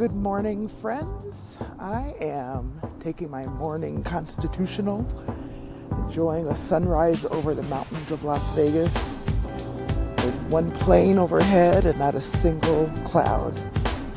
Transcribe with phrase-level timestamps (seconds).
[0.00, 1.58] Good morning, friends.
[1.78, 5.06] I am taking my morning constitutional,
[6.06, 8.90] enjoying a sunrise over the mountains of Las Vegas.
[10.16, 13.54] There's one plane overhead and not a single cloud,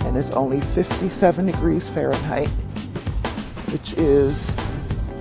[0.05, 2.47] and it's only 57 degrees Fahrenheit,
[3.73, 4.49] which is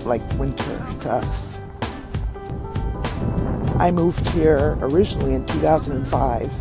[0.05, 1.59] like winter to us.
[3.81, 6.53] I moved here originally in 2005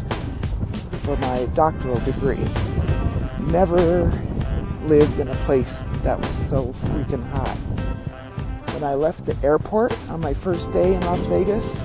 [1.03, 2.47] for my doctoral degree
[3.47, 4.05] never
[4.83, 7.57] lived in a place that was so freaking hot.
[8.73, 11.81] When I left the airport on my first day in Las Vegas,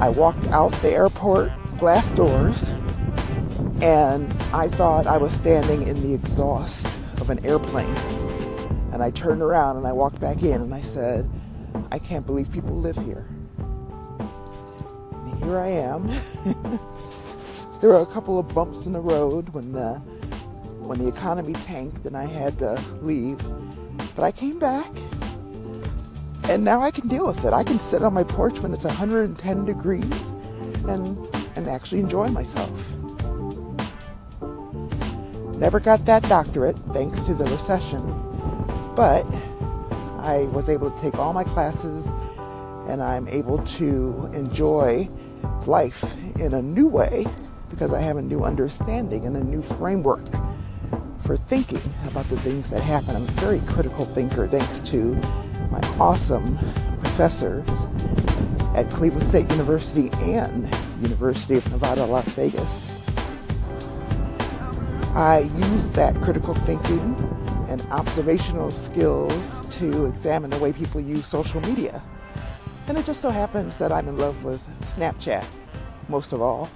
[0.00, 2.62] I walked out the airport glass doors
[3.80, 6.86] and I thought I was standing in the exhaust
[7.20, 7.96] of an airplane.
[8.92, 11.28] And I turned around and I walked back in and I said,
[11.90, 13.26] I can't believe people live here.
[13.58, 16.06] And here I am.
[17.80, 20.00] there were a couple of bumps in the road when the
[20.86, 23.38] when the economy tanked and I had to leave.
[24.14, 24.90] But I came back
[26.44, 27.52] and now I can deal with it.
[27.52, 30.10] I can sit on my porch when it's 110 degrees
[30.86, 31.18] and
[31.56, 32.70] and actually enjoy myself.
[35.56, 38.02] Never got that doctorate thanks to the recession,
[38.94, 39.26] but
[40.18, 42.06] I was able to take all my classes
[42.88, 45.08] and I'm able to enjoy
[45.66, 46.04] life
[46.36, 47.26] in a new way
[47.70, 50.24] because I have a new understanding and a new framework
[51.26, 53.16] for thinking about the things that happen.
[53.16, 55.14] I'm a very critical thinker thanks to
[55.70, 56.56] my awesome
[57.00, 57.68] professors
[58.76, 62.90] at Cleveland State University and University of Nevada, Las Vegas.
[65.16, 67.16] I use that critical thinking
[67.68, 72.02] and observational skills to examine the way people use social media.
[72.86, 75.44] And it just so happens that I'm in love with Snapchat
[76.08, 76.70] most of all.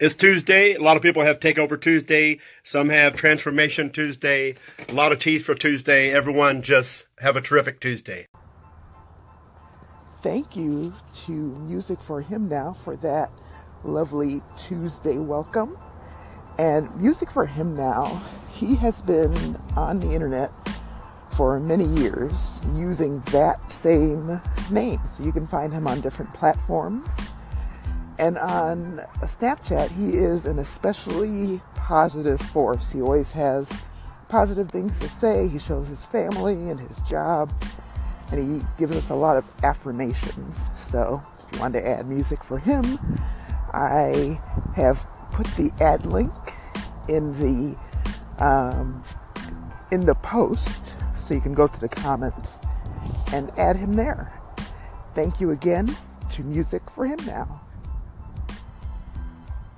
[0.00, 0.74] It's Tuesday.
[0.74, 2.38] A lot of people have Takeover Tuesday.
[2.62, 4.54] Some have Transformation Tuesday.
[4.88, 6.12] A lot of teas for Tuesday.
[6.12, 8.28] Everyone just have a terrific Tuesday.
[10.22, 10.94] Thank you
[11.24, 13.32] to Music for Him Now for that
[13.82, 15.76] lovely Tuesday welcome.
[16.60, 18.22] And Music for Him Now,
[18.52, 20.52] he has been on the internet
[21.36, 25.00] for many years using that same name.
[25.08, 27.10] So you can find him on different platforms.
[28.18, 32.90] And on Snapchat, he is an especially positive force.
[32.92, 33.70] He always has
[34.28, 35.46] positive things to say.
[35.46, 37.52] He shows his family and his job,
[38.32, 40.68] and he gives us a lot of affirmations.
[40.78, 42.98] So, if you want to add music for him,
[43.72, 44.40] I
[44.74, 44.98] have
[45.30, 46.32] put the ad link
[47.08, 47.78] in the
[48.44, 49.02] um,
[49.92, 52.60] in the post, so you can go to the comments
[53.32, 54.32] and add him there.
[55.14, 55.96] Thank you again
[56.32, 57.67] to Music for Him Now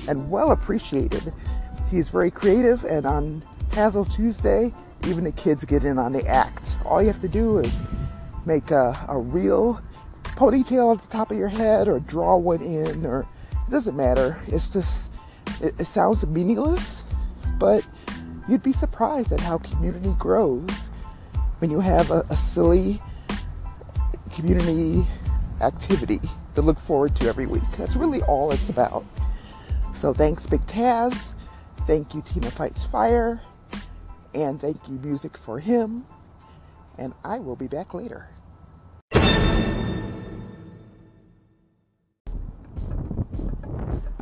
[0.08, 1.32] and well appreciated.
[1.90, 4.72] He's very creative, and on Tazzle Tuesday,
[5.08, 6.76] even the kids get in on the act.
[6.84, 7.76] All you have to do is
[8.44, 9.82] make a, a real
[10.36, 14.38] ponytail at the top of your head or draw one in, or it doesn't matter.
[14.46, 15.10] It's just,
[15.60, 17.02] it, it sounds meaningless,
[17.58, 17.84] but
[18.48, 20.90] you'd be surprised at how community grows
[21.58, 23.00] when you have a, a silly
[24.34, 25.06] community
[25.62, 26.20] activity
[26.54, 27.62] to look forward to every week.
[27.78, 29.04] That's really all it's about.
[29.94, 31.34] So thanks, Big Taz.
[31.86, 33.40] Thank you, Tina Fights Fire.
[34.34, 36.04] And thank you, Music for Him.
[36.98, 38.28] And I will be back later.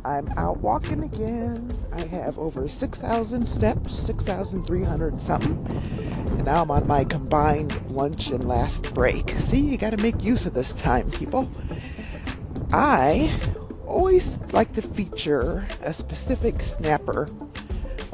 [0.05, 1.75] I'm out walking again.
[1.91, 5.65] I have over 6,000 steps, 6,300 something.
[6.27, 9.31] And now I'm on my combined lunch and last break.
[9.31, 11.49] See, you got to make use of this time, people.
[12.71, 13.35] I
[13.87, 17.27] always like to feature a specific snapper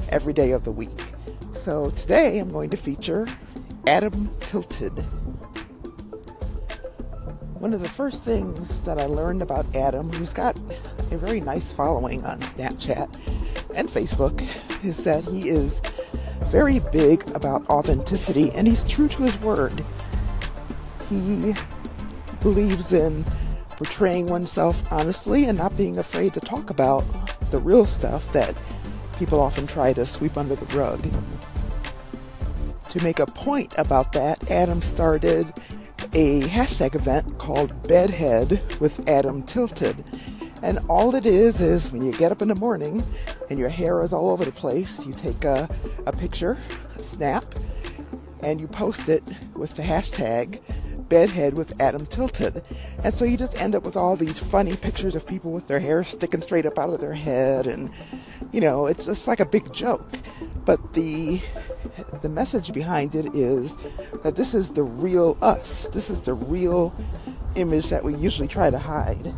[0.08, 0.98] every day of the week.
[1.56, 3.28] So today I'm going to feature
[3.86, 4.94] Adam Tilted.
[7.62, 10.60] One of the first things that I learned about Adam, who's got
[11.12, 13.16] a very nice following on Snapchat
[13.75, 14.42] and Facebook,
[14.84, 15.80] is that he is
[16.46, 19.86] very big about authenticity and he's true to his word.
[21.08, 21.54] He
[22.42, 23.25] believes in
[23.78, 27.06] portraying oneself honestly and not being afraid to talk about
[27.52, 28.56] the real stuff that
[29.19, 31.00] people often try to sweep under the rug.
[32.90, 35.54] To make a point about that, Adam started
[36.13, 40.04] a hashtag event called Bedhead with Adam Tilted.
[40.62, 43.04] And all it is is when you get up in the morning
[43.50, 45.69] and your hair is all over the place, you take a,
[46.06, 46.58] a picture,
[46.96, 47.46] a snap,
[48.42, 49.24] and you post it
[49.56, 50.60] with the hashtag
[51.08, 52.62] bedhead with Adam Tilted.
[53.04, 55.80] And so you just end up with all these funny pictures of people with their
[55.80, 57.90] hair sticking straight up out of their head and
[58.52, 60.10] you know, it's just like a big joke.
[60.66, 61.42] But the
[62.22, 63.78] the message behind it is
[64.24, 65.88] that this is the real us.
[65.94, 66.94] This is the real
[67.56, 69.34] image that we usually try to hide.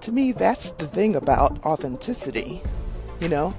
[0.00, 2.62] To me, that's the thing about authenticity.
[3.20, 3.54] You know,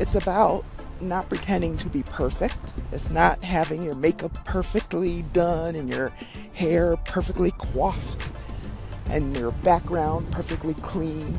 [0.00, 0.64] it's about
[1.00, 2.56] not pretending to be perfect.
[2.92, 6.12] It's not having your makeup perfectly done and your
[6.54, 8.20] hair perfectly coiffed
[9.10, 11.36] and your background perfectly clean.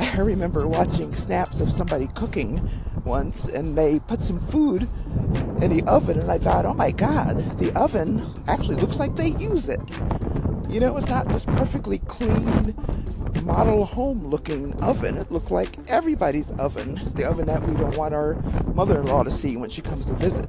[0.00, 2.68] I remember watching snaps of somebody cooking
[3.04, 4.88] once and they put some food
[5.60, 9.28] in the oven and I thought, oh my god, the oven actually looks like they
[9.28, 9.80] use it.
[10.70, 12.74] You know, it's not just perfectly clean
[13.42, 15.18] model home looking oven.
[15.18, 18.34] It looked like everybody's oven, the oven that we don't want our
[18.74, 20.48] mother in law to see when she comes to visit.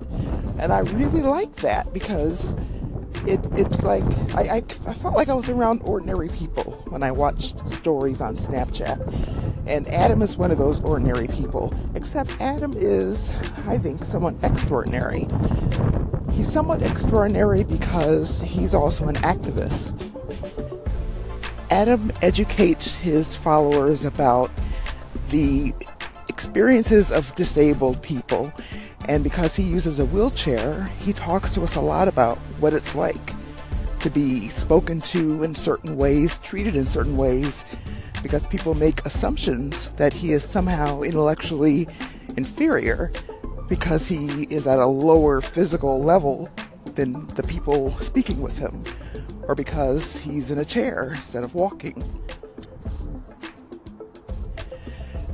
[0.60, 2.54] And I really like that because
[3.26, 4.04] it, it's like
[4.36, 8.36] I, I, I, felt like I was around ordinary people when I watched stories on
[8.38, 9.41] Snapchat.
[9.68, 13.30] And Adam is one of those ordinary people, except Adam is,
[13.68, 15.28] I think, somewhat extraordinary.
[16.34, 20.08] He's somewhat extraordinary because he's also an activist.
[21.70, 24.52] Adam educates his followers about
[25.30, 25.74] the
[26.28, 28.52] experiences of disabled people.
[29.08, 32.96] And because he uses a wheelchair, he talks to us a lot about what it's
[32.96, 33.34] like
[34.00, 37.64] to be spoken to in certain ways, treated in certain ways,
[38.22, 41.88] because people make assumptions that he is somehow intellectually
[42.38, 43.12] inferior
[43.68, 46.50] because he is at a lower physical level
[46.96, 48.84] than the people speaking with him
[49.48, 52.04] or because he's in a chair instead of walking.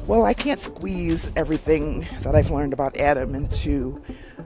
[0.08, 4.02] Well, I can't squeeze everything that I've learned about Adam into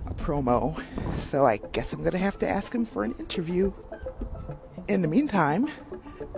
[0.07, 0.81] a promo,
[1.19, 3.71] so I guess I'm going to have to ask him for an interview.
[4.87, 5.69] In the meantime,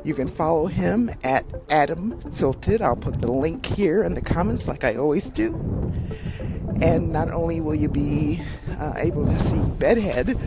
[0.03, 2.81] you can follow him at Adam Tilted.
[2.81, 5.53] I'll put the link here in the comments, like I always do.
[6.81, 8.41] And not only will you be
[8.79, 10.37] uh, able to see Bedhead,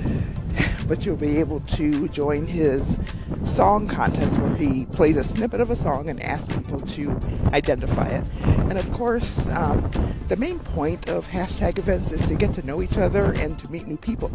[0.88, 2.98] but you'll be able to join his
[3.44, 7.18] song contest where he plays a snippet of a song and asks people to
[7.52, 8.24] identify it.
[8.44, 9.90] And of course, um,
[10.28, 13.70] the main point of hashtag events is to get to know each other and to
[13.70, 14.30] meet new people.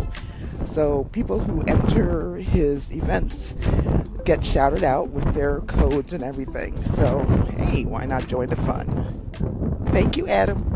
[0.65, 3.55] So people who enter his events
[4.25, 6.83] get shouted out with their codes and everything.
[6.85, 7.25] So,
[7.57, 8.87] hey, why not join the fun?
[9.91, 10.70] Thank you, Adam.